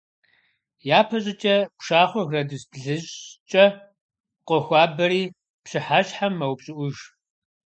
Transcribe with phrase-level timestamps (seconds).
[0.99, 3.65] Япэщӏыкӏэ пшахъуэр градус блыщӏкӏэ
[4.47, 5.23] къохуабэри,
[5.63, 6.95] пщыхьэщхьэм мэупщӏыӏуж.